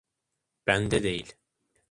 Bende 0.67 1.03
değil. 1.03 1.35